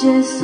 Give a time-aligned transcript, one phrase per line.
[0.00, 0.38] Dal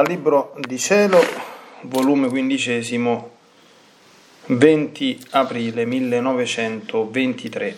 [0.00, 1.20] Libro di Cielo,
[1.82, 3.30] volume quindicesimo,
[4.46, 7.76] 20 aprile 1923.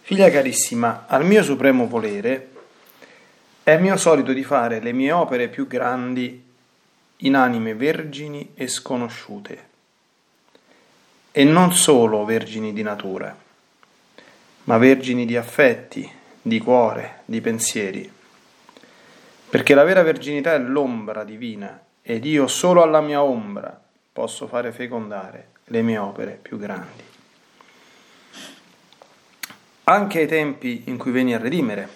[0.00, 2.48] Figlia carissima, al mio supremo volere
[3.62, 6.42] è mio solito di fare le mie opere più grandi
[7.18, 9.64] in anime vergini e sconosciute,
[11.30, 13.36] e non solo vergini di natura,
[14.64, 16.10] ma vergini di affetti,
[16.42, 18.14] di cuore, di pensieri
[19.48, 23.80] perché la vera verginità è l'ombra divina ed io solo alla mia ombra
[24.12, 27.02] posso fare fecondare le mie opere più grandi.
[29.84, 31.88] Anche ai tempi in cui venni a redimere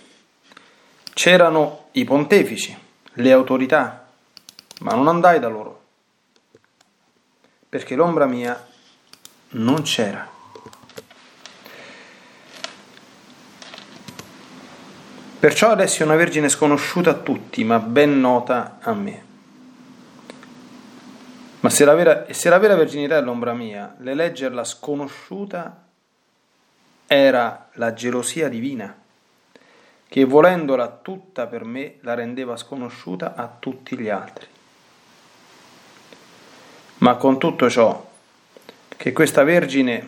[1.13, 2.77] c'erano i pontefici,
[3.15, 4.07] le autorità,
[4.81, 5.83] ma non andai da loro,
[7.69, 8.69] perché l'ombra mia
[9.51, 10.40] non c'era.
[15.41, 19.25] Perciò adesso è una vergine sconosciuta a tutti, ma ben nota a me.
[21.61, 25.85] Ma se la vera, se la vera verginità è l'ombra mia, l'eleggerla sconosciuta
[27.07, 28.95] era la gelosia divina,
[30.09, 34.47] che volendola tutta per me la rendeva sconosciuta a tutti gli altri.
[36.99, 38.11] Ma con tutto ciò,
[38.95, 40.07] che questa Vergine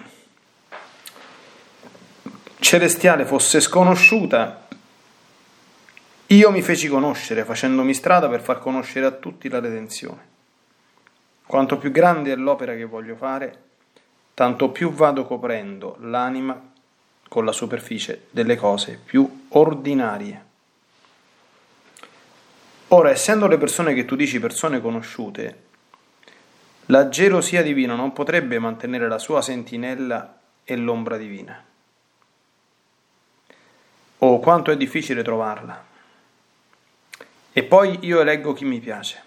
[2.59, 4.62] celestiale fosse sconosciuta,
[6.37, 10.31] io mi feci conoscere facendomi strada per far conoscere a tutti la redenzione.
[11.45, 13.63] Quanto più grande è l'opera che voglio fare,
[14.33, 16.71] tanto più vado coprendo l'anima
[17.29, 20.45] con la superficie delle cose più ordinarie.
[22.89, 25.63] Ora, essendo le persone che tu dici persone conosciute,
[26.87, 31.63] la gelosia divina non potrebbe mantenere la sua sentinella e l'ombra divina.
[34.19, 35.91] Oh, quanto è difficile trovarla.
[37.55, 39.21] E poi io eleggo chi mi piace.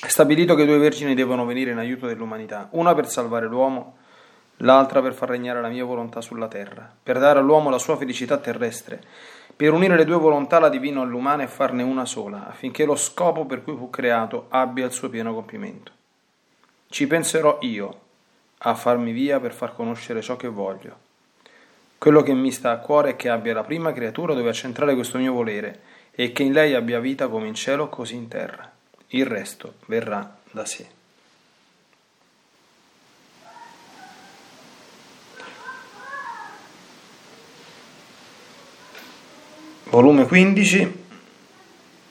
[0.00, 3.96] È stabilito che due vergini devono venire in aiuto dell'umanità, una per salvare l'uomo,
[4.58, 8.38] l'altra per far regnare la mia volontà sulla terra, per dare all'uomo la sua felicità
[8.38, 9.02] terrestre,
[9.54, 12.96] per unire le due volontà, la divina e l'umana, e farne una sola, affinché lo
[12.96, 15.92] scopo per cui fu creato abbia il suo pieno compimento.
[16.88, 18.00] Ci penserò io
[18.58, 21.04] a farmi via per far conoscere ciò che voglio.
[21.98, 25.18] Quello che mi sta a cuore è che abbia la prima creatura dove accentrare questo
[25.18, 28.72] mio volere e che in lei abbia vita come in cielo così in terra
[29.08, 30.88] il resto verrà da sé.
[39.84, 41.04] Volume 15,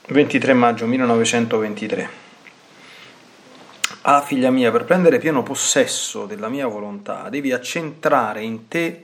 [0.08, 2.24] 23 maggio 1923.
[4.02, 9.02] Ah, figlia mia, per prendere pieno possesso della mia volontà, devi accentrare in te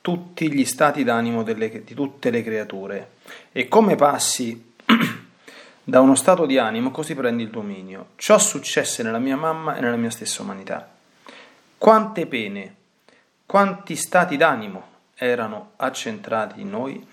[0.00, 3.10] tutti gli stati d'animo delle, di tutte le creature.
[3.52, 4.72] E come passi
[5.84, 8.08] da uno stato di animo, così prendi il dominio.
[8.16, 10.88] Ciò successe nella mia mamma e nella mia stessa umanità.
[11.76, 12.74] Quante pene,
[13.46, 17.06] quanti stati d'animo erano accentrati in noi?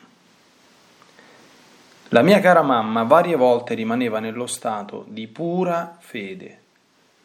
[2.09, 6.61] La mia cara mamma varie volte rimaneva nello stato di pura fede.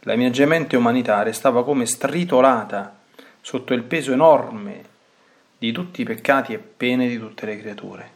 [0.01, 2.99] La mia gemente umanità restava come stritolata
[3.41, 4.91] sotto il peso enorme
[5.63, 8.11] di tutti i peccati e pene di tutte le creature.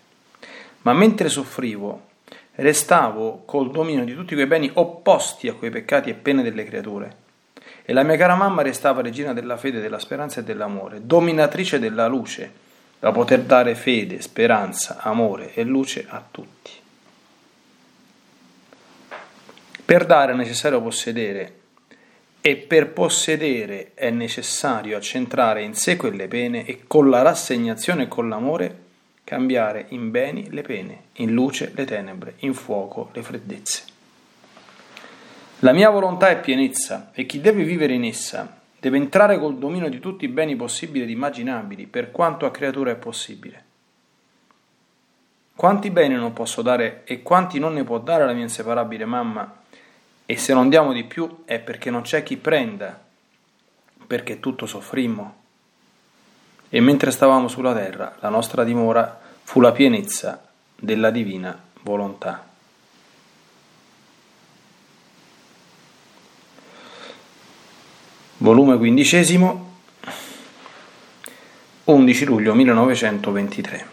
[0.82, 2.06] Ma mentre soffrivo,
[2.56, 7.24] restavo col dominio di tutti quei beni opposti a quei peccati e pene delle creature.
[7.84, 12.08] E la mia cara mamma restava regina della fede, della speranza e dell'amore, dominatrice della
[12.08, 12.50] luce,
[12.98, 16.72] da poter dare fede, speranza, amore e luce a tutti.
[19.84, 21.52] Per dare è necessario possedere
[22.46, 28.08] e per possedere è necessario accentrare in sé quelle pene e con la rassegnazione e
[28.08, 28.82] con l'amore
[29.24, 33.82] cambiare in beni le pene, in luce le tenebre, in fuoco le freddezze.
[35.58, 39.88] La mia volontà è pienezza e chi deve vivere in essa deve entrare col dominio
[39.88, 43.64] di tutti i beni possibili ed immaginabili, per quanto a creatura è possibile.
[45.56, 49.64] Quanti beni non posso dare e quanti non ne può dare la mia inseparabile mamma,
[50.26, 53.00] e se non diamo di più è perché non c'è chi prenda,
[54.06, 55.44] perché tutto soffrimmo
[56.68, 62.44] e mentre stavamo sulla terra la nostra dimora fu la pienezza della divina volontà.
[68.38, 69.74] Volume quindicesimo,
[71.84, 73.86] 11 luglio 1923.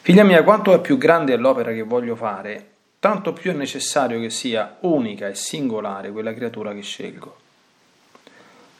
[0.00, 4.30] Figlia mia, quanto è più grande l'opera che voglio fare, tanto più è necessario che
[4.30, 7.36] sia unica e singolare quella creatura che scelgo.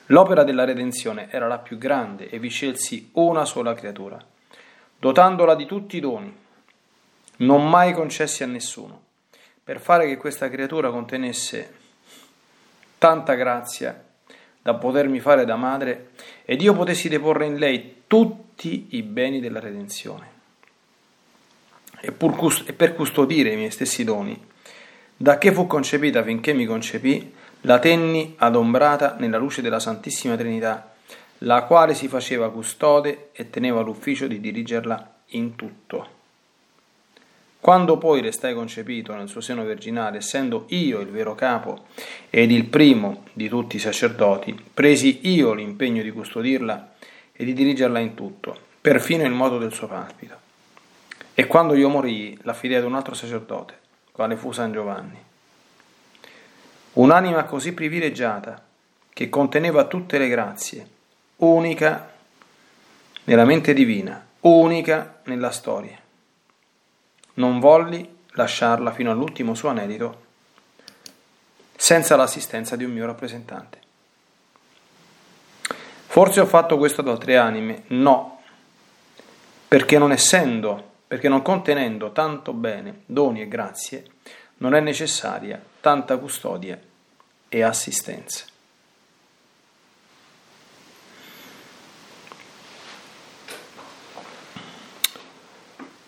[0.07, 4.25] L'opera della redenzione era la più grande e vi scelsi una sola creatura,
[4.99, 6.35] dotandola di tutti i doni,
[7.39, 9.03] non mai concessi a nessuno,
[9.63, 11.75] per fare che questa creatura contenesse
[12.99, 14.05] tanta grazia
[14.63, 16.11] da potermi fare da madre
[16.45, 20.36] ed io potessi deporre in lei tutti i beni della redenzione.
[22.07, 24.41] E, cust- e per custodire i miei stessi doni,
[25.17, 27.33] da che fu concepita finché mi concepì,
[27.63, 30.95] la tenni adombrata nella luce della Santissima Trinità,
[31.39, 36.15] la quale si faceva custode e teneva l'ufficio di dirigerla in tutto.
[37.59, 41.87] Quando poi restai concepito nel suo seno virginale, essendo io il vero capo
[42.31, 46.95] ed il primo di tutti i sacerdoti, presi io l'impegno di custodirla
[47.33, 50.46] e di dirigerla in tutto, perfino il modo del suo palpito.
[51.39, 53.79] E quando io morii, l'affidai ad un altro sacerdote,
[54.11, 55.25] quale fu San Giovanni
[56.95, 58.65] un'anima così privilegiata
[59.13, 60.89] che conteneva tutte le grazie,
[61.37, 62.11] unica
[63.25, 65.99] nella mente divina, unica nella storia.
[67.35, 70.25] Non volli lasciarla fino all'ultimo suo anelito
[71.77, 73.81] senza l'assistenza di un mio rappresentante.
[76.07, 77.83] Forse ho fatto questo ad altre anime?
[77.89, 78.41] No,
[79.69, 84.05] perché non essendo, perché non contenendo tanto bene, doni e grazie,
[84.59, 86.79] non è necessaria tanta custodia
[87.49, 88.45] e assistenza.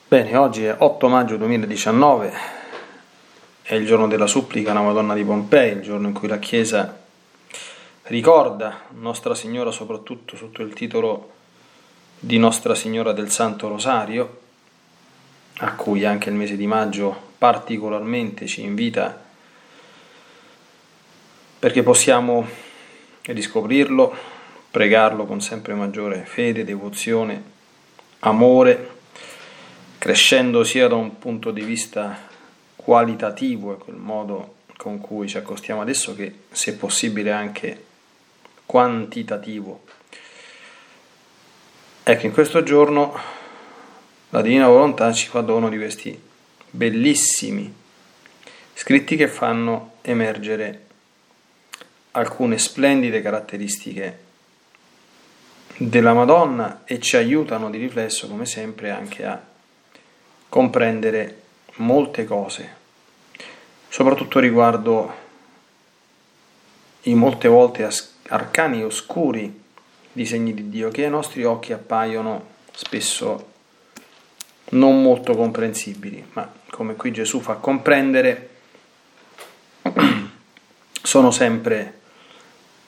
[0.09, 2.33] Bene, oggi è 8 maggio 2019,
[3.61, 6.99] è il giorno della supplica alla Madonna di Pompei, il giorno in cui la Chiesa
[8.05, 11.33] ricorda Nostra Signora soprattutto sotto il titolo
[12.19, 14.47] di Nostra Signora del Santo Rosario,
[15.59, 19.27] a cui anche il mese di maggio particolarmente ci invita
[21.59, 22.47] perché possiamo
[23.23, 24.15] riscoprirlo,
[24.71, 27.43] pregarlo con sempre maggiore fede, devozione,
[28.21, 28.97] amore,
[29.99, 32.17] crescendo sia da un punto di vista
[32.77, 37.85] qualitativo, è quel modo con cui ci accostiamo adesso, che se possibile anche
[38.65, 39.83] quantitativo.
[42.05, 43.38] Ecco, in questo giorno
[44.31, 46.21] la Divina Volontà ci fa dono di questi
[46.71, 47.75] bellissimi
[48.75, 50.87] scritti che fanno emergere
[52.13, 54.27] alcune splendide caratteristiche
[55.79, 59.41] della Madonna e ci aiutano di riflesso, come sempre, anche a
[60.49, 61.43] comprendere
[61.77, 62.77] molte cose,
[63.89, 65.27] soprattutto riguardo
[67.03, 67.89] i molte volte
[68.29, 69.63] arcani e oscuri
[70.13, 73.57] disegni di Dio che ai nostri occhi appaiono spesso
[74.71, 78.51] non molto comprensibili, ma come qui Gesù fa comprendere,
[81.03, 81.99] sono sempre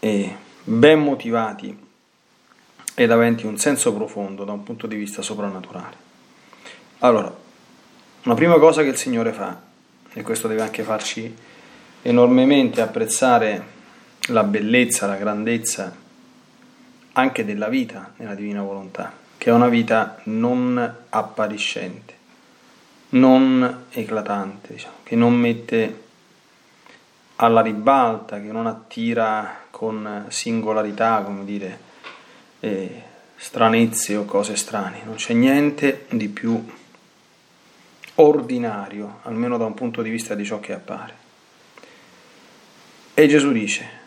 [0.00, 1.88] eh, ben motivati
[2.94, 6.08] ed aventi un senso profondo da un punto di vista soprannaturale.
[6.98, 7.34] Allora,
[8.24, 9.58] una prima cosa che il Signore fa,
[10.12, 11.34] e questo deve anche farci
[12.02, 13.78] enormemente apprezzare
[14.28, 15.96] la bellezza, la grandezza
[17.12, 22.14] anche della vita nella divina volontà, che è una vita non appariscente,
[23.10, 26.02] non eclatante, diciamo, che non mette
[27.36, 31.80] alla ribalta, che non attira con singolarità, come dire,
[32.60, 33.02] eh,
[33.34, 35.00] stranezze o cose strane.
[35.04, 36.62] Non c'è niente di più
[38.16, 41.14] ordinario, almeno da un punto di vista di ciò che appare.
[43.14, 43.99] E Gesù dice,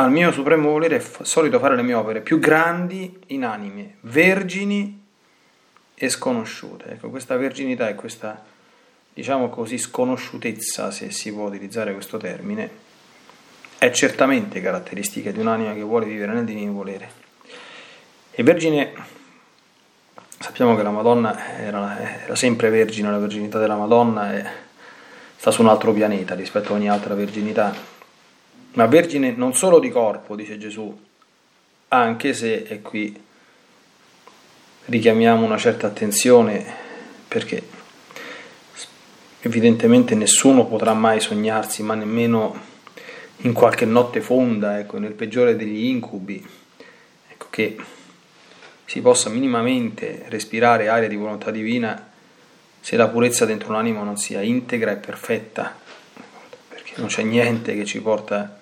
[0.00, 4.98] al mio supremo volere è solito fare le mie opere più grandi in anime, vergini
[5.94, 6.92] e sconosciute.
[6.92, 8.42] Ecco, questa verginità e questa,
[9.12, 12.88] diciamo così, sconosciutezza, se si può utilizzare questo termine,
[13.76, 17.10] è certamente caratteristica di un'anima che vuole vivere nel divino volere.
[18.30, 18.94] E vergine,
[20.38, 24.50] sappiamo che la Madonna era, era sempre vergine, la verginità della Madonna è,
[25.36, 27.98] sta su un altro pianeta rispetto a ogni altra verginità,
[28.72, 30.96] ma vergine non solo di corpo, dice Gesù,
[31.88, 33.18] anche se, e qui
[34.84, 36.64] richiamiamo una certa attenzione
[37.26, 37.62] perché
[39.40, 42.68] evidentemente nessuno potrà mai sognarsi, ma nemmeno
[43.38, 46.46] in qualche notte fonda, ecco, nel peggiore degli incubi,
[47.28, 47.76] ecco, che
[48.84, 52.08] si possa minimamente respirare aria di volontà divina
[52.80, 55.78] se la purezza dentro l'animo non sia integra e perfetta,
[56.68, 58.59] perché non c'è niente che ci porta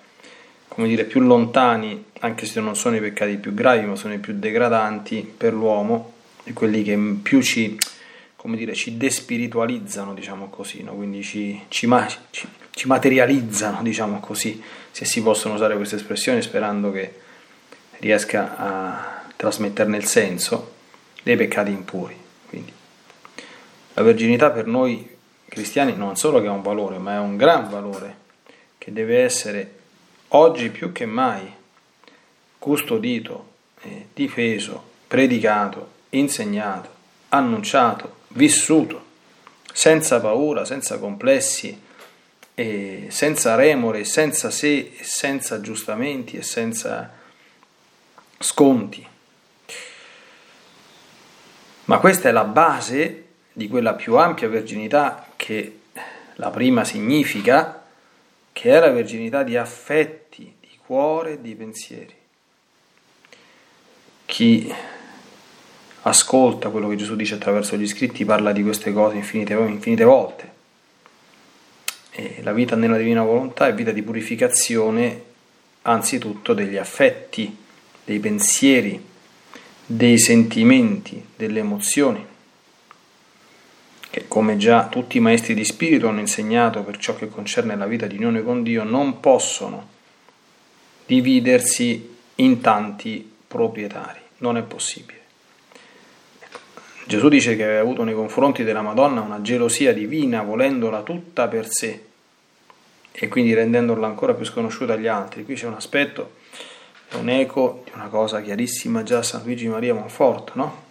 [0.69, 4.19] come dire, più lontani, anche se non sono i peccati più gravi, ma sono i
[4.19, 7.77] più degradanti per l'uomo e quelli che più ci,
[8.35, 10.93] come dire, ci despiritualizzano, diciamo così, no?
[10.93, 11.87] quindi ci, ci,
[12.31, 14.61] ci, ci, materializzano, diciamo così,
[14.91, 17.13] se si possono usare queste espressioni, sperando che
[17.97, 20.75] riesca a trasmetterne il senso,
[21.23, 22.15] dei peccati impuri.
[22.47, 22.71] Quindi
[23.93, 25.17] la verginità per noi
[25.49, 28.15] cristiani non solo che ha un valore, ma è un gran valore
[28.77, 29.78] che deve essere
[30.29, 31.51] oggi più che mai
[32.57, 33.47] custodito,
[33.81, 36.89] eh, difeso, predicato, insegnato,
[37.29, 39.05] annunciato, vissuto,
[39.71, 41.81] senza paura, senza complessi,
[42.53, 47.11] eh, senza remore, senza se, senza aggiustamenti e senza
[48.37, 49.07] sconti.
[51.85, 55.79] Ma questa è la base di quella più ampia verginità che
[56.35, 57.78] la prima significa,
[58.59, 62.13] che è la verginità di affetti, di cuore di pensieri.
[64.25, 64.69] Chi
[66.01, 70.51] ascolta quello che Gesù dice attraverso gli scritti parla di queste cose infinite, infinite volte.
[72.11, 75.23] E la vita nella divina volontà è vita di purificazione
[75.83, 77.55] anzitutto degli affetti,
[78.03, 79.01] dei pensieri,
[79.85, 82.25] dei sentimenti, delle emozioni,
[84.19, 87.85] che come già tutti i maestri di spirito hanno insegnato per ciò che concerne la
[87.85, 89.87] vita di unione con Dio, non possono
[91.05, 95.17] dividersi in tanti proprietari, non è possibile.
[97.05, 101.67] Gesù dice che aveva avuto nei confronti della Madonna una gelosia divina, volendola tutta per
[101.67, 102.05] sé
[103.11, 105.43] e quindi rendendola ancora più sconosciuta agli altri.
[105.43, 106.37] Qui c'è un aspetto
[107.09, 110.88] è un eco di una cosa chiarissima già a San Luigi Maria Monfort, no?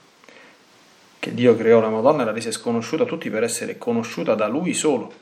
[1.29, 4.47] Che Dio creò la Madonna e la rese sconosciuta a tutti per essere conosciuta da
[4.47, 5.13] Lui solo.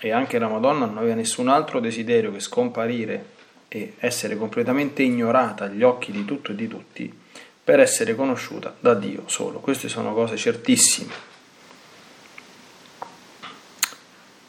[0.00, 3.26] E anche la Madonna non aveva nessun altro desiderio che scomparire
[3.68, 7.12] e essere completamente ignorata agli occhi di tutto e di tutti
[7.62, 9.58] per essere conosciuta da Dio solo.
[9.58, 11.12] Queste sono cose certissime.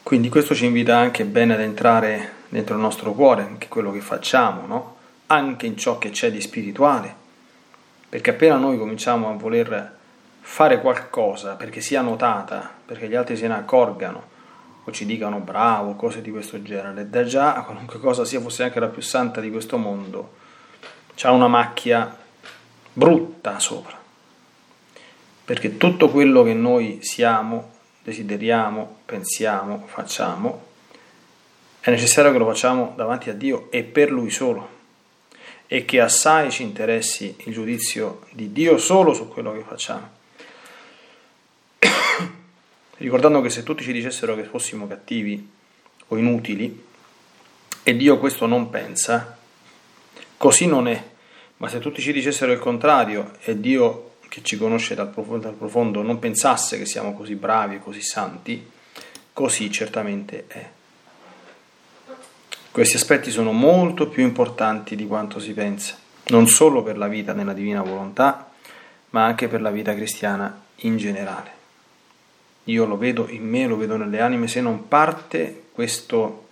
[0.02, 4.00] Quindi questo ci invita anche bene ad entrare dentro il nostro cuore, anche quello che
[4.00, 4.96] facciamo, no?
[5.26, 7.14] anche in ciò che c'è di spirituale,
[8.08, 10.02] perché appena noi cominciamo a voler
[10.46, 14.32] fare qualcosa perché sia notata, perché gli altri se ne accorgano
[14.84, 18.78] o ci dicano bravo, cose di questo genere, da già qualunque cosa sia, fosse anche
[18.78, 20.34] la più santa di questo mondo,
[21.14, 22.14] c'ha una macchia
[22.92, 23.98] brutta sopra,
[25.44, 27.70] perché tutto quello che noi siamo,
[28.02, 30.66] desideriamo, pensiamo, facciamo,
[31.80, 34.68] è necessario che lo facciamo davanti a Dio e per Lui solo
[35.66, 40.13] e che assai ci interessi il giudizio di Dio solo su quello che facciamo.
[42.96, 45.50] Ricordando che se tutti ci dicessero che fossimo cattivi
[46.08, 46.82] o inutili,
[47.86, 49.36] e Dio questo non pensa,
[50.38, 51.02] così non è.
[51.58, 55.54] Ma se tutti ci dicessero il contrario e Dio che ci conosce dal profondo, dal
[55.54, 58.70] profondo non pensasse che siamo così bravi e così santi,
[59.32, 60.68] così certamente è.
[62.70, 65.96] Questi aspetti sono molto più importanti di quanto si pensa,
[66.28, 68.50] non solo per la vita nella divina volontà,
[69.10, 71.62] ma anche per la vita cristiana in generale.
[72.64, 76.48] Io lo vedo in me, lo vedo nelle anime, se non parte questo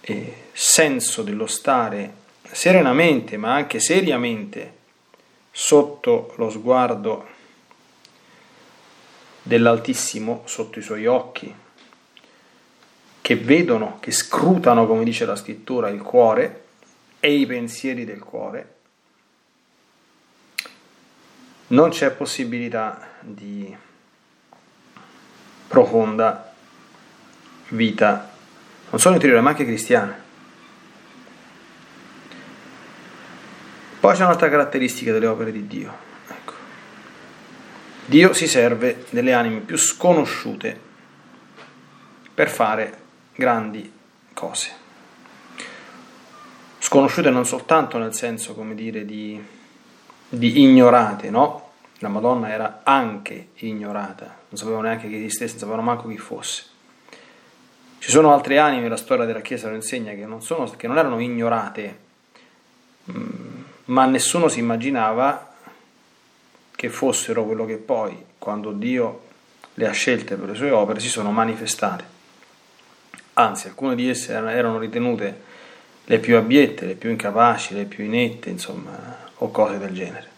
[0.00, 4.74] eh, senso dello stare serenamente, ma anche seriamente
[5.50, 7.26] sotto lo sguardo
[9.42, 11.54] dell'Altissimo, sotto i suoi occhi,
[13.20, 16.64] che vedono, che scrutano, come dice la scrittura, il cuore
[17.20, 18.74] e i pensieri del cuore,
[21.68, 23.76] non c'è possibilità di
[25.68, 26.52] profonda
[27.68, 28.30] vita,
[28.90, 30.24] non solo interiore ma anche cristiana.
[33.98, 35.92] Poi c'è un'altra caratteristica delle opere di Dio.
[36.28, 36.52] Ecco.
[38.04, 40.78] Dio si serve delle anime più sconosciute
[42.32, 42.98] per fare
[43.34, 43.92] grandi
[44.32, 44.70] cose.
[46.78, 49.42] Sconosciute non soltanto nel senso, come dire, di,
[50.28, 51.65] di ignorate, no?
[51.98, 56.64] La Madonna era anche ignorata, non sapevano neanche che esistesse, non sapevano manco chi fosse.
[57.98, 60.98] Ci sono altre anime, la storia della Chiesa lo insegna, che non, sono, che non
[60.98, 61.98] erano ignorate,
[63.10, 65.54] mm, ma nessuno si immaginava
[66.74, 69.22] che fossero quello che poi, quando Dio
[69.74, 72.14] le ha scelte per le sue opere, si sono manifestate
[73.38, 75.54] anzi alcune di esse erano ritenute
[76.04, 80.30] le più abiette, le più incapaci, le più inette, insomma, o cose del genere.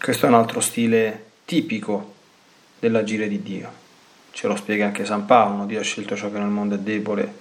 [0.00, 2.12] Questo è un altro stile tipico
[2.78, 3.82] dell'agire di Dio.
[4.32, 7.32] Ce lo spiega anche San Paolo, Dio ha scelto ciò che nel mondo è debole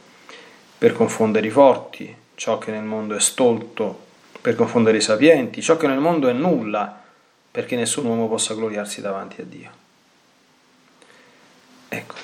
[0.77, 4.11] per confondere i forti, ciò che nel mondo è stolto
[4.41, 7.01] per confondere i sapienti, ciò che nel mondo è nulla
[7.49, 9.69] perché nessun uomo possa gloriarsi davanti a Dio.
[11.87, 12.15] Ecco,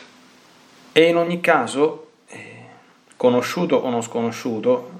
[0.92, 2.64] e in ogni caso, eh,
[3.16, 4.92] conosciuto o non sconosciuto,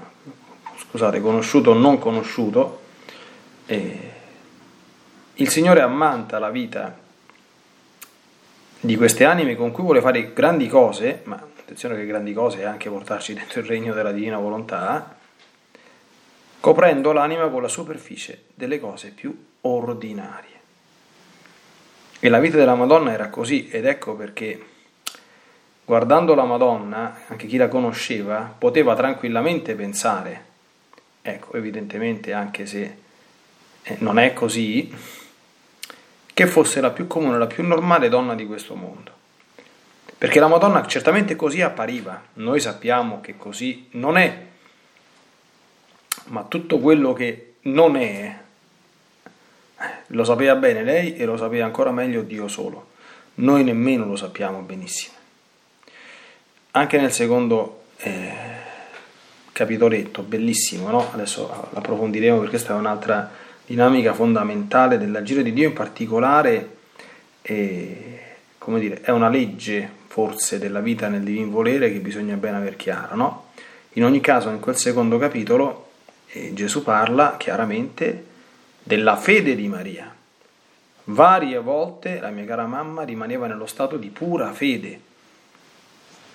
[0.78, 2.82] scusate, conosciuto o non conosciuto,
[3.66, 4.09] eh,
[5.40, 6.98] il Signore ammanta la vita
[8.82, 12.66] di queste anime con cui vuole fare grandi cose, ma attenzione che grandi cose è
[12.66, 15.16] anche portarci dentro il regno della divina volontà,
[16.60, 20.58] coprendo l'anima con la superficie delle cose più ordinarie.
[22.20, 24.62] E la vita della Madonna era così, ed ecco perché
[25.86, 30.46] guardando la Madonna, anche chi la conosceva, poteva tranquillamente pensare,
[31.22, 32.98] ecco, evidentemente anche se
[33.84, 34.94] eh, non è così,
[36.40, 39.12] che fosse la più comune, la più normale donna di questo mondo.
[40.18, 44.46] Perché la Madonna certamente così appariva, noi sappiamo che così non è,
[46.28, 48.38] ma tutto quello che non è,
[50.08, 52.92] lo sapeva bene lei e lo sapeva ancora meglio Dio solo.
[53.36, 55.16] Noi nemmeno lo sappiamo benissimo.
[56.72, 58.32] anche nel secondo eh,
[59.52, 61.12] capitoletto, bellissimo, no?
[61.12, 63.30] adesso l'approfondiremo perché questa è un'altra
[63.70, 66.78] dinamica fondamentale dell'agire di Dio, in particolare
[67.44, 68.20] eh,
[68.58, 72.76] come dire, è una legge forse della vita nel divin volere che bisogna bene aver
[72.76, 73.14] chiara.
[73.14, 73.52] No?
[73.94, 75.92] In ogni caso, in quel secondo capitolo
[76.30, 78.26] eh, Gesù parla chiaramente
[78.82, 80.16] della fede di Maria.
[81.04, 85.00] Varie volte la mia cara mamma rimaneva nello stato di pura fede.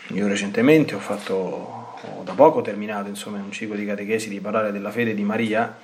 [0.09, 4.71] Io recentemente ho fatto, ho da poco terminato insomma, un ciclo di catechesi di parlare
[4.71, 5.77] della fede di Maria,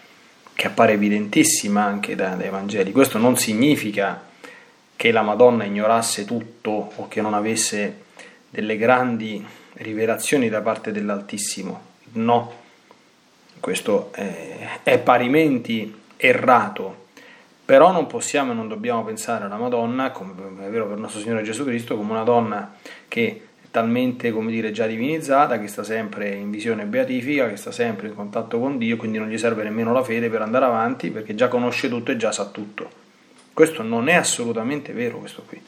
[0.61, 2.93] che appare evidentissima anche dai Vangeli.
[2.93, 4.27] Questo non significa
[4.95, 8.03] che la Madonna ignorasse tutto o che non avesse
[8.51, 9.43] delle grandi
[9.77, 11.81] rivelazioni da parte dell'Altissimo.
[12.13, 12.53] No,
[13.59, 17.07] questo è, è parimenti errato,
[17.65, 20.33] però non possiamo e non dobbiamo pensare alla Madonna, come
[20.67, 22.75] è vero per il nostro Signore Gesù Cristo, come una donna
[23.09, 28.09] che talmente, come dire, già divinizzata, che sta sempre in visione beatifica, che sta sempre
[28.09, 31.35] in contatto con Dio, quindi non gli serve nemmeno la fede per andare avanti, perché
[31.35, 32.91] già conosce tutto e già sa tutto.
[33.53, 35.61] Questo non è assolutamente vero, questo qui.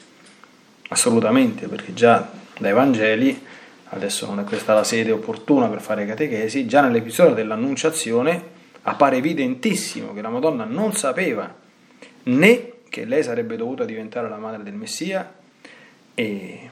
[0.89, 3.41] Assolutamente, perché già dai Vangeli
[3.93, 8.51] adesso non è questa la sede opportuna per fare catechesi, già nell'episodio dell'Annunciazione
[8.83, 11.53] appare evidentissimo che la Madonna non sapeva
[12.23, 15.33] né che lei sarebbe dovuta diventare la madre del Messia
[16.13, 16.69] e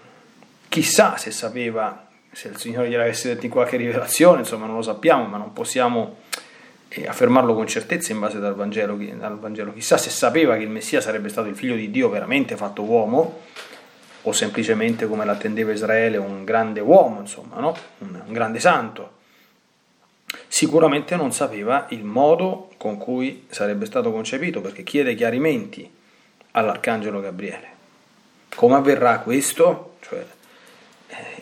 [0.71, 5.25] chissà se sapeva, se il Signore gliel'avesse detto in qualche rivelazione, insomma non lo sappiamo,
[5.25, 6.19] ma non possiamo
[6.87, 9.73] eh, affermarlo con certezza in base dal Vangelo, dal Vangelo.
[9.73, 13.41] Chissà se sapeva che il Messia sarebbe stato il figlio di Dio veramente fatto uomo
[14.21, 17.75] o semplicemente come l'attendeva Israele un grande uomo, insomma, no?
[17.97, 19.19] un, un grande santo.
[20.47, 25.91] Sicuramente non sapeva il modo con cui sarebbe stato concepito, perché chiede chiarimenti
[26.51, 27.67] all'arcangelo Gabriele.
[28.55, 29.95] Come avverrà questo?
[29.99, 30.25] Cioè,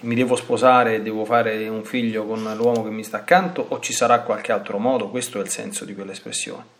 [0.02, 3.94] mi devo sposare devo fare un figlio con l'uomo che mi sta accanto o ci
[3.94, 5.10] sarà qualche altro modo?
[5.10, 6.78] Questo è il senso di quell'espressione.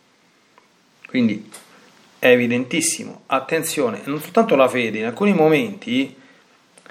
[1.06, 1.50] Quindi
[2.18, 3.22] è evidentissimo.
[3.26, 6.16] Attenzione, non soltanto la fede, in alcuni momenti,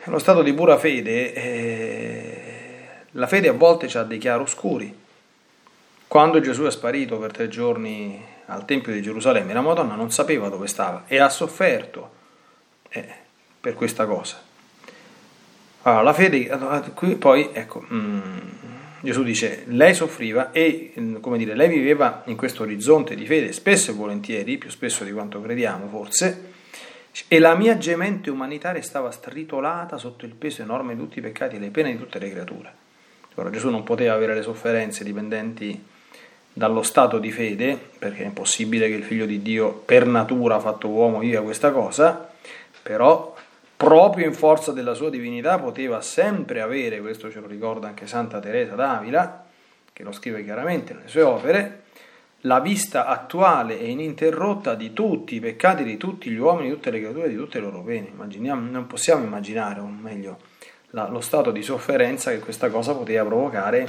[0.06, 4.94] nello stato di pura fede, eh, la fede a volte ha dei chiaroscuri.
[6.08, 10.50] Quando Gesù è sparito per tre giorni al Tempio di Gerusalemme, la Madonna non sapeva
[10.50, 12.10] dove stava e ha sofferto
[12.90, 13.08] eh,
[13.62, 14.42] per questa cosa.
[15.90, 16.48] Allora, la fede,
[16.94, 18.20] qui poi, ecco, mm,
[19.02, 23.90] Gesù dice, lei soffriva e, come dire, lei viveva in questo orizzonte di fede, spesso
[23.90, 26.52] e volentieri, più spesso di quanto crediamo forse,
[27.28, 31.56] e la mia gemente umanità stava stritolata sotto il peso enorme di tutti i peccati
[31.56, 32.72] e le pene di tutte le creature.
[33.36, 35.82] Ora Gesù non poteva avere le sofferenze dipendenti
[36.54, 40.88] dallo stato di fede, perché è impossibile che il figlio di Dio per natura fatto
[40.88, 42.30] uomo viva questa cosa,
[42.84, 43.38] però
[43.80, 48.42] proprio in forza della sua divinità poteva sempre avere, questo ce lo ricorda anche Santa
[48.42, 49.46] Teresa d'Avila,
[49.94, 51.84] che lo scrive chiaramente nelle sue opere,
[52.42, 56.92] la vista attuale e ininterrotta di tutti i peccati di tutti gli uomini, di tutte
[56.92, 58.10] le creature, di tutte le loro pene.
[58.10, 60.40] Immaginiamo, non possiamo immaginare, o meglio,
[60.88, 63.88] la, lo stato di sofferenza che questa cosa poteva provocare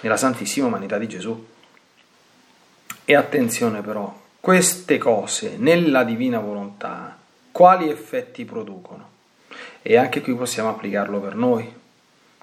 [0.00, 1.46] nella santissima umanità di Gesù.
[3.04, 7.18] E attenzione però, queste cose nella divina volontà,
[7.52, 9.05] quali effetti producono?
[9.88, 11.72] E anche qui possiamo applicarlo per noi.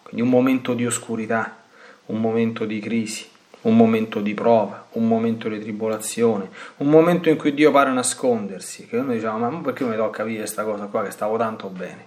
[0.02, 1.58] Quindi un momento di oscurità,
[2.06, 3.28] un momento di crisi,
[3.64, 8.88] un momento di prova, un momento di tribolazione, un momento in cui Dio pare nascondersi,
[8.88, 12.06] che noi diciamo, ma perché mi tocca vivere questa cosa qua che stavo tanto bene?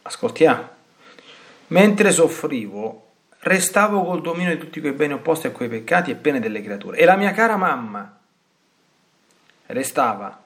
[0.00, 0.68] Ascoltiamo.
[1.66, 3.08] Mentre soffrivo,
[3.40, 6.96] restavo col dominio di tutti quei beni opposti a quei peccati e pene delle creature.
[6.96, 8.18] E la mia cara mamma
[9.66, 10.44] restava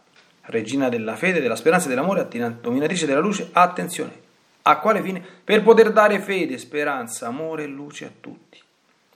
[0.50, 2.28] regina della fede, della speranza e dell'amore,
[2.60, 4.12] dominatrice della luce, attenzione,
[4.62, 5.22] a quale fine?
[5.42, 8.58] Per poter dare fede, speranza, amore e luce a tutti.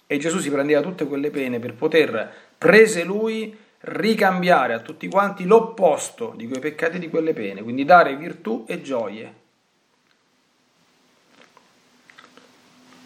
[0.06, 5.44] E Gesù si prendeva tutte quelle pene per poter, prese lui, ricambiare a tutti quanti
[5.44, 9.42] l'opposto di quei peccati e di quelle pene, quindi dare virtù e gioie.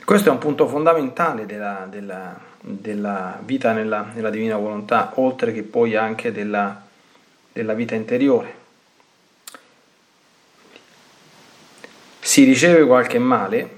[0.05, 5.62] Questo è un punto fondamentale della, della, della vita nella, nella divina volontà, oltre che
[5.64, 6.88] poi anche della,
[7.59, 8.55] della vita interiore.
[12.21, 13.77] Si riceve qualche male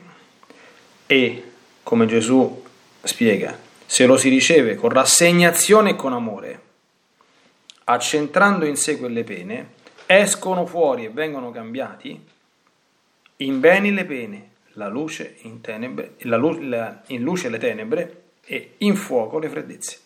[1.07, 2.63] e, come Gesù
[3.03, 6.61] spiega, se lo si riceve con rassegnazione e con amore,
[7.85, 9.73] accentrando in sé quelle pene,
[10.05, 12.23] escono fuori e vengono cambiati
[13.37, 18.75] in beni le pene, la luce in, tenebre, la, la, in luce le tenebre e
[18.79, 19.99] in fuoco le freddezze.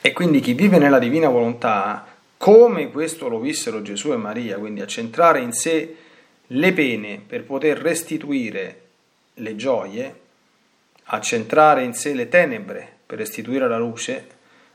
[0.00, 2.06] E quindi chi vive nella divina volontà,
[2.36, 5.96] come questo lo vissero Gesù e Maria, quindi accentrare in sé
[6.46, 8.80] le pene per poter restituire
[9.34, 10.20] le gioie,
[11.04, 14.26] accentrare in sé le tenebre per restituire la luce,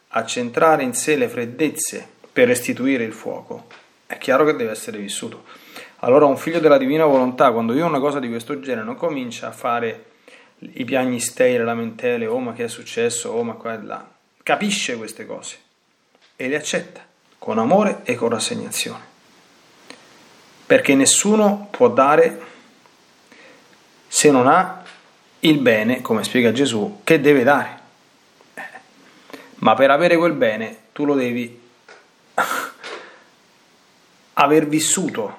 [0.09, 3.67] accentrare in sé le freddezze per restituire il fuoco,
[4.05, 5.43] è chiaro che deve essere vissuto.
[5.99, 9.47] Allora un figlio della divina volontà, quando io una cosa di questo genere, non comincia
[9.47, 10.05] a fare
[10.59, 14.10] i piagnistei, le lamentele, oh ma che è successo, oh ma qua e là,
[14.43, 15.57] capisce queste cose
[16.35, 17.05] e le accetta
[17.37, 19.09] con amore e con rassegnazione.
[20.65, 22.39] Perché nessuno può dare
[24.07, 24.83] se non ha
[25.39, 27.79] il bene, come spiega Gesù, che deve dare.
[29.55, 31.59] Ma per avere quel bene tu lo devi
[34.33, 35.37] aver vissuto,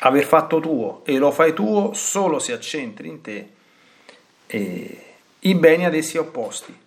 [0.00, 3.48] aver fatto tuo e lo fai tuo solo se accentri in te
[4.46, 6.82] eh, i beni ad essi opposti.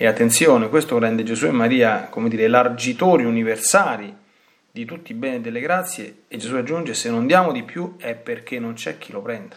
[0.00, 4.16] E attenzione, questo rende Gesù e Maria, come dire, largitori universali
[4.70, 7.96] di tutti i beni e delle grazie e Gesù aggiunge se non diamo di più
[7.96, 9.56] è perché non c'è chi lo prenda.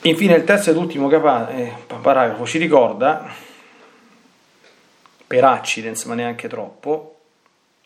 [0.00, 3.32] Infine il terzo ed ultimo eh, paragrafo ci ricorda,
[5.24, 7.20] per accidens ma neanche troppo,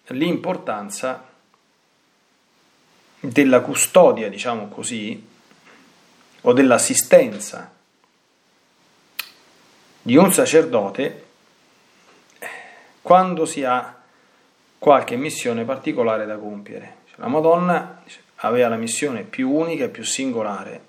[0.06, 1.28] l'importanza
[3.20, 5.28] della custodia, diciamo così,
[6.42, 7.72] o dell'assistenza
[10.02, 11.24] di un sacerdote
[13.02, 13.96] quando si ha
[14.78, 16.96] qualche missione particolare da compiere.
[17.16, 18.02] La Madonna
[18.36, 20.88] aveva la missione più unica e più singolare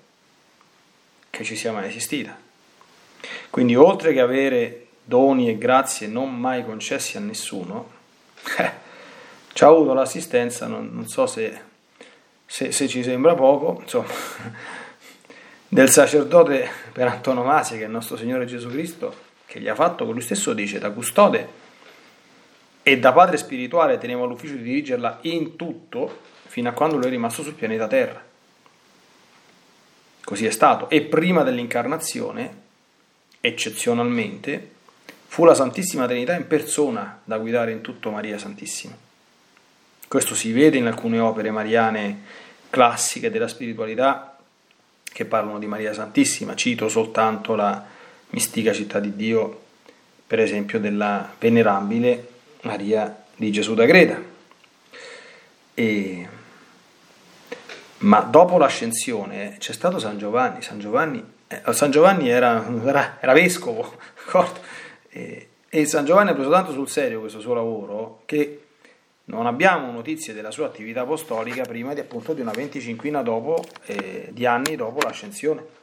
[1.28, 2.36] che ci sia mai esistita.
[3.50, 7.90] Quindi oltre che avere doni e grazie non mai concessi a nessuno,
[8.58, 8.70] eh,
[9.52, 11.60] ci ha avuto l'assistenza, non, non so se,
[12.46, 14.08] se, se ci sembra poco, insomma,
[15.72, 19.14] del sacerdote per antonomasia che è il nostro Signore Gesù Cristo,
[19.46, 21.48] che gli ha fatto, che lui stesso dice, da custode
[22.82, 27.08] e da padre spirituale teneva l'ufficio di dirigerla in tutto fino a quando lui è
[27.08, 28.22] rimasto sul pianeta Terra.
[30.22, 30.90] Così è stato.
[30.90, 32.54] E prima dell'incarnazione,
[33.40, 34.72] eccezionalmente,
[35.26, 38.94] fu la Santissima Trinità in persona da guidare in tutto Maria Santissima.
[40.06, 42.24] Questo si vede in alcune opere mariane
[42.68, 44.31] classiche della spiritualità
[45.12, 46.54] che parlano di Maria Santissima.
[46.54, 47.84] Cito soltanto la
[48.30, 49.60] mistica città di Dio,
[50.26, 52.28] per esempio della venerabile
[52.62, 54.20] Maria di Gesù da Greta.
[55.74, 56.28] E...
[57.98, 60.62] Ma dopo l'ascensione c'è stato San Giovanni.
[60.62, 63.96] San Giovanni, eh, San Giovanni era, era, era vescovo,
[65.10, 68.61] e, e San Giovanni ha preso tanto sul serio questo suo lavoro che
[69.24, 74.28] non abbiamo notizie della sua attività apostolica prima di appunto di una venticinquina dopo, eh,
[74.30, 75.80] di anni dopo l'ascensione.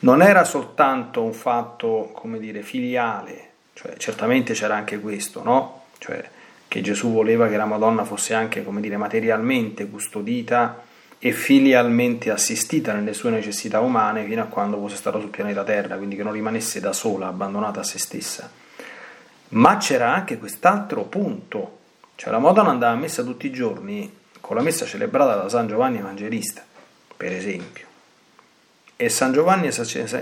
[0.00, 5.84] Non era soltanto un fatto, come dire, filiale, cioè certamente c'era anche questo, no?
[5.98, 6.28] Cioè
[6.66, 10.84] che Gesù voleva che la Madonna fosse anche, come dire, materialmente custodita
[11.18, 15.96] e filialmente assistita nelle sue necessità umane fino a quando fosse stata sul pianeta Terra,
[15.96, 18.50] quindi che non rimanesse da sola, abbandonata a se stessa.
[19.50, 21.78] Ma c'era anche quest'altro punto,
[22.14, 25.66] cioè la Madonna andava a messa tutti i giorni con la messa celebrata da San
[25.66, 26.62] Giovanni Evangelista,
[27.16, 27.86] per esempio.
[28.94, 29.68] E San Giovanni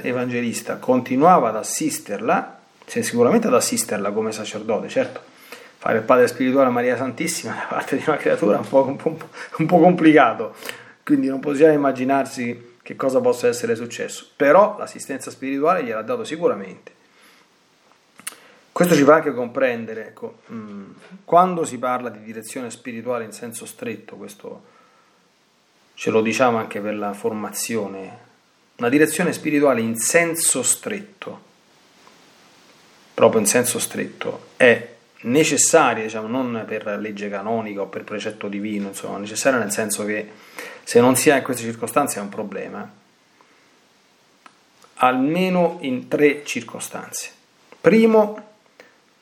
[0.03, 5.21] Evangelista continuava ad assisterla, sicuramente ad assisterla come sacerdote, certo,
[5.77, 8.87] fare il padre spirituale a Maria Santissima da parte di una creatura è un po',
[8.87, 9.19] un, po',
[9.59, 10.55] un po' complicato,
[11.05, 16.97] quindi non possiamo immaginarsi che cosa possa essere successo, però l'assistenza spirituale gliel'ha dato sicuramente.
[18.79, 20.91] Questo ci fa anche comprendere, ecco, mm,
[21.25, 24.63] quando si parla di direzione spirituale in senso stretto, questo
[25.95, 28.19] ce lo diciamo anche per la formazione,
[28.77, 31.41] una direzione spirituale in senso stretto,
[33.15, 38.87] proprio in senso stretto, è necessaria, diciamo, non per legge canonica o per precetto divino,
[38.87, 40.31] insomma, necessaria nel senso che
[40.85, 42.89] se non si ha in queste circostanze è un problema,
[44.95, 47.31] almeno in tre circostanze.
[47.81, 48.47] Primo,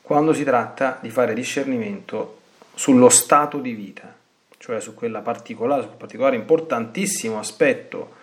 [0.07, 2.37] quando si tratta di fare discernimento
[2.75, 4.15] sullo stato di vita,
[4.57, 8.13] cioè su quella particolare, su quel particolare importantissimo aspetto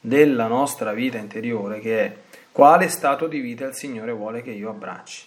[0.00, 2.16] della nostra vita interiore che è
[2.50, 5.26] quale stato di vita il Signore vuole che io abbracci.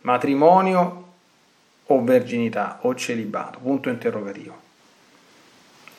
[0.00, 1.04] Matrimonio
[1.84, 4.60] o verginità o celibato, punto interrogativo.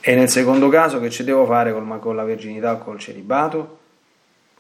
[0.02, 3.78] E nel secondo caso che ci devo fare con la verginità o col celibato?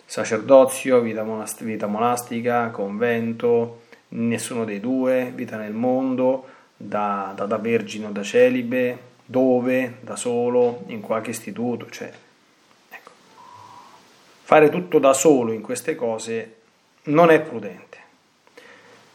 [0.05, 7.57] Sacerdozio, vita, monast- vita monastica, convento, nessuno dei due, vita nel mondo, da, da, da
[7.57, 12.11] vergine o da celibe, dove, da solo, in qualche istituto, cioè,
[12.89, 13.11] ecco.
[14.43, 16.55] Fare tutto da solo in queste cose
[17.03, 17.97] non è prudente.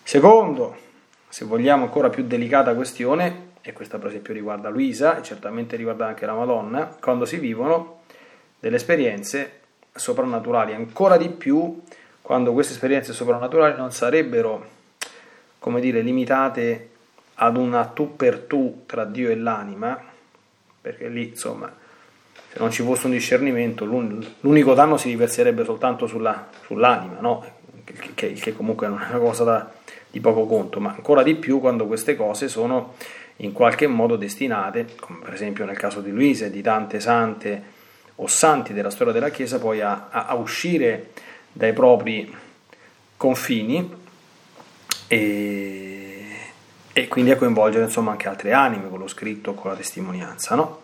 [0.02, 0.76] Secondo,
[1.28, 6.06] se vogliamo ancora più delicata questione, e questa per esempio riguarda Luisa e certamente riguarda
[6.06, 8.00] anche la Madonna, quando si vivono
[8.58, 9.60] delle esperienze
[9.94, 11.80] soprannaturali, ancora di più
[12.20, 14.71] quando queste esperienze soprannaturali non sarebbero,
[15.62, 16.88] come dire, limitate
[17.34, 19.96] ad una tu per tu tra Dio e l'anima,
[20.80, 21.72] perché lì insomma
[22.50, 27.46] se non ci fosse un discernimento l'unico danno si riverserebbe soltanto sulla, sull'anima, no?
[28.14, 29.72] che, che, comunque non è una cosa da,
[30.10, 32.94] di poco conto, ma ancora di più quando queste cose sono
[33.36, 37.62] in qualche modo destinate, come per esempio nel caso di Luisa e di tante sante
[38.16, 41.10] o santi della storia della Chiesa, poi a, a uscire
[41.52, 42.34] dai propri
[43.16, 44.00] confini
[45.12, 46.24] e,
[46.90, 50.54] e, quindi a coinvolgere insomma anche altre anime con lo scritto, con la testimonianza.
[50.54, 50.80] No?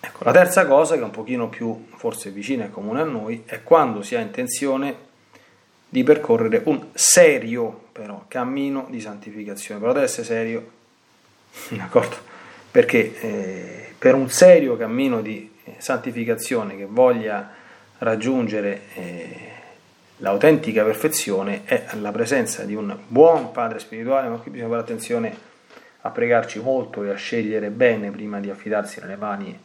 [0.00, 3.44] Ecco, la terza cosa, che è un pochino più forse vicina e comune a noi,
[3.46, 5.06] è quando si ha intenzione
[5.88, 10.70] di percorrere un serio però cammino di santificazione, però deve essere serio,
[11.70, 12.16] d'accordo?
[12.70, 17.50] Perché eh, per un serio cammino di eh, santificazione che voglia
[17.96, 19.47] raggiungere eh,
[20.18, 25.36] l'autentica perfezione è la presenza di un buon padre spirituale, ma qui bisogna fare attenzione
[26.02, 29.58] a pregarci molto e a scegliere bene prima di affidarsi nelle mani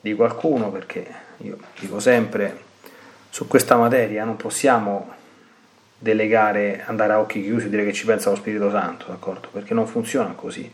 [0.00, 1.06] di qualcuno, perché
[1.38, 2.64] io dico sempre
[3.28, 5.14] su questa materia non possiamo
[5.98, 9.48] delegare, andare a occhi chiusi e dire che ci pensa lo Spirito Santo, d'accordo?
[9.50, 10.70] Perché non funziona così.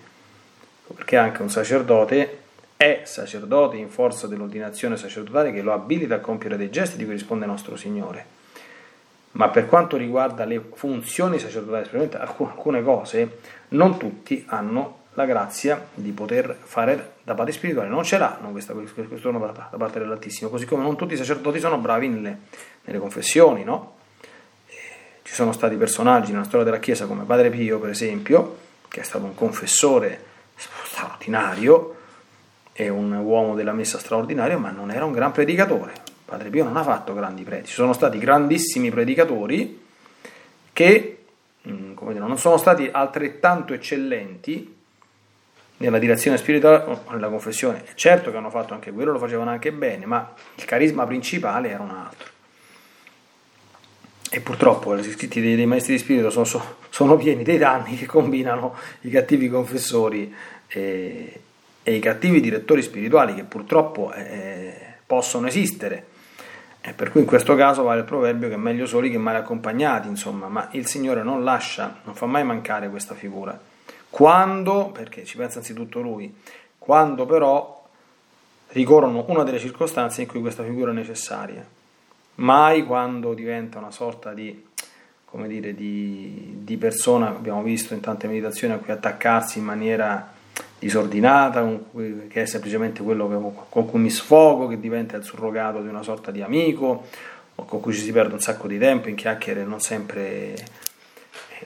[0.95, 2.41] Perché anche un sacerdote
[2.77, 7.15] è sacerdote in forza dell'ordinazione sacerdotale che lo abilita a compiere dei gesti di cui
[7.15, 8.32] risponde nostro Signore.
[9.33, 16.11] Ma per quanto riguarda le funzioni sacerdotali, alcune cose, non tutti hanno la grazia di
[16.13, 17.89] poter fare da padre spirituale.
[17.89, 21.17] Non ce l'hanno questa, questo dono da, da, parte dell'Altissimo, così come non tutti i
[21.17, 22.39] sacerdoti sono bravi nelle,
[22.85, 23.97] nelle confessioni, no?
[25.23, 29.05] Ci sono stati personaggi nella storia della Chiesa come Padre Pio, per esempio, che è
[29.05, 31.97] stato un confessore straordinario
[32.73, 35.93] e un uomo della messa straordinario, ma non era un gran predicatore.
[36.33, 39.85] Padre Pio non ha fatto grandi predici, ci sono stati grandissimi predicatori
[40.73, 41.25] che
[41.69, 44.75] mm, dire, non sono stati altrettanto eccellenti
[45.77, 47.85] nella direzione spirituale o nella confessione.
[47.97, 51.83] Certo che hanno fatto anche quello, lo facevano anche bene, ma il carisma principale era
[51.83, 52.29] un altro.
[54.31, 56.47] E purtroppo gli scritti dei, dei, maestri di spirito sono,
[56.89, 60.35] sono, pieni dei danni che combinano i cattivi confessori
[60.67, 61.41] e,
[61.83, 66.07] e i cattivi direttori spirituali che purtroppo eh, possono esistere.
[66.83, 69.39] E per cui in questo caso vale il proverbio che è meglio soli che male
[69.39, 73.59] accompagnati, insomma, ma il Signore non lascia, non fa mai mancare questa figura.
[74.11, 76.35] Quando, perché ci pensa anzitutto Lui,
[76.77, 77.81] quando però
[78.69, 81.65] ricorrono una delle circostanze in cui questa figura è necessaria
[82.37, 84.65] mai quando diventa una sorta di,
[85.25, 90.33] come dire, di, di persona, abbiamo visto in tante meditazioni, a cui attaccarsi in maniera
[90.79, 91.65] disordinata,
[92.29, 96.31] che è semplicemente quello con cui mi sfogo, che diventa il surrogato di una sorta
[96.31, 97.07] di amico,
[97.55, 100.55] o con cui ci si perde un sacco di tempo in chiacchiere non sempre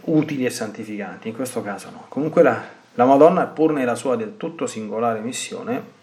[0.02, 1.28] utili e santificanti.
[1.28, 2.04] In questo caso no.
[2.08, 2.62] Comunque la,
[2.94, 5.94] la Madonna, pur nella sua del tutto singolare missione,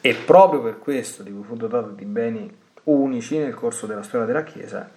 [0.00, 2.50] e proprio per questo di cui fu dotato di beni
[2.84, 4.88] unici nel corso della storia della Chiesa,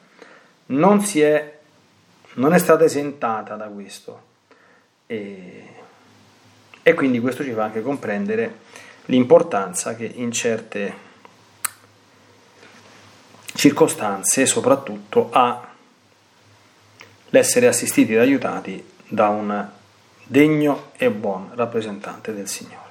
[0.67, 1.59] non, è,
[2.35, 4.29] non è stata esentata da questo.
[5.07, 5.65] E,
[6.83, 8.59] e quindi questo ci fa anche comprendere
[9.05, 11.09] l'importanza che in certe
[13.53, 15.69] circostanze soprattutto ha
[17.29, 19.69] l'essere assistiti ed aiutati da un
[20.23, 22.90] degno e buon rappresentante del Signore.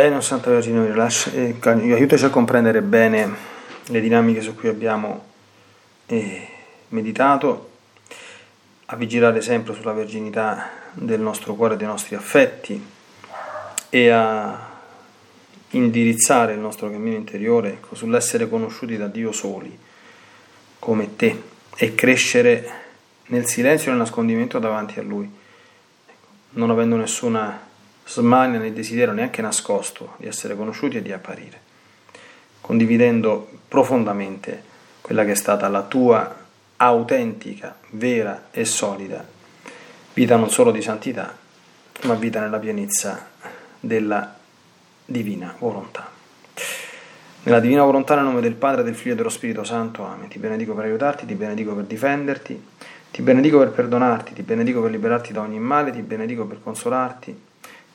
[0.00, 0.92] Bene, Santa Vergine,
[1.92, 3.34] aiutaci a comprendere bene
[3.86, 5.24] le dinamiche su cui abbiamo
[6.06, 6.46] eh,
[6.90, 7.70] meditato
[8.86, 12.80] a vigilare sempre sulla verginità del nostro cuore dei nostri affetti
[13.90, 14.70] e a
[15.70, 19.76] indirizzare il nostro cammino interiore ecco, sull'essere conosciuti da Dio soli,
[20.78, 21.42] come te,
[21.74, 22.70] e crescere
[23.26, 25.28] nel silenzio e nel nascondimento davanti a Lui,
[26.06, 27.66] ecco, non avendo nessuna
[28.08, 31.60] smania né desiderio neanche nascosto di essere conosciuti e di apparire,
[32.60, 34.62] condividendo profondamente
[35.00, 36.46] quella che è stata la tua
[36.76, 39.36] autentica, vera e solida
[40.18, 41.32] vita non solo di santità,
[42.02, 43.28] ma vita nella pienezza
[43.78, 44.34] della
[45.04, 46.10] divina volontà.
[47.44, 50.26] Nella divina volontà, nel nome del Padre, del Figlio e dello Spirito Santo, Amen.
[50.26, 52.62] Ti benedico per aiutarti, ti benedico per difenderti,
[53.12, 57.40] ti benedico per perdonarti, ti benedico per liberarti da ogni male, ti benedico per consolarti,